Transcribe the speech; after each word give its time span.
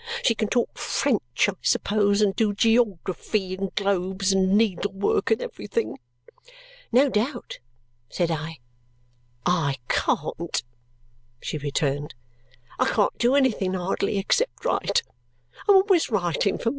She 0.23 0.33
can 0.33 0.47
talk 0.47 0.75
French, 0.79 1.47
I 1.47 1.53
suppose, 1.61 2.23
and 2.23 2.35
do 2.35 2.55
geography, 2.55 3.53
and 3.53 3.71
globes, 3.75 4.33
and 4.33 4.57
needlework, 4.57 5.29
and 5.29 5.43
everything?" 5.43 5.99
"No 6.91 7.07
doubt," 7.07 7.59
said 8.09 8.31
I. 8.31 8.57
"I 9.45 9.75
can't," 9.89 10.63
she 11.39 11.59
returned. 11.59 12.15
"I 12.79 12.89
can't 12.89 13.15
do 13.19 13.35
anything 13.35 13.75
hardly, 13.75 14.17
except 14.17 14.65
write. 14.65 15.03
I'm 15.69 15.75
always 15.75 16.09
writing 16.09 16.57
for 16.57 16.69
Ma. 16.69 16.69